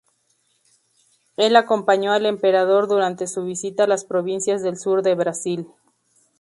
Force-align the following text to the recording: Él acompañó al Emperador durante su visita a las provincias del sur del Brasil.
Él 1.37 1.55
acompañó 1.55 2.11
al 2.11 2.25
Emperador 2.25 2.87
durante 2.87 3.27
su 3.27 3.43
visita 3.43 3.83
a 3.83 3.87
las 3.87 4.03
provincias 4.03 4.63
del 4.63 4.79
sur 4.79 5.03
del 5.03 5.15
Brasil. 5.15 5.67